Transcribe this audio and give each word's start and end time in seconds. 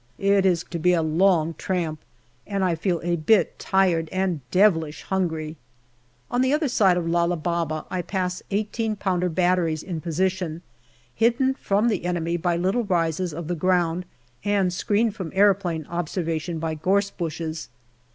It 0.17 0.47
is 0.47 0.63
to 0.71 0.79
be 0.79 0.93
a 0.93 1.03
long 1.03 1.53
tramp, 1.59 1.99
and 2.47 2.63
I 2.63 2.73
feel 2.73 2.99
a 3.03 3.17
bit 3.17 3.59
tired 3.59 4.09
and 4.11 4.39
devilish 4.49 5.03
hungry. 5.03 5.57
On 6.31 6.41
the 6.41 6.51
other 6.51 6.67
side 6.69 6.97
of 6.97 7.07
Lala 7.07 7.35
204 7.35 7.43
GALLIPOLI 7.43 7.67
DIARY 7.67 7.81
Baba 7.83 7.95
I 7.95 8.01
pass 8.01 8.41
i8 8.49 8.97
pounder 8.97 9.29
batteries 9.29 9.83
in 9.83 10.01
position, 10.01 10.63
hidden 11.13 11.53
from 11.53 11.87
the 11.87 12.05
enemy 12.05 12.35
by 12.35 12.55
little 12.57 12.83
rises 12.85 13.31
of 13.31 13.47
the 13.47 13.53
ground 13.53 14.05
and 14.43 14.73
screened 14.73 15.13
from 15.13 15.31
aeroplane 15.35 15.85
observation 15.85 16.57
by 16.57 16.73
gorse 16.73 17.11
bushes. 17.11 17.69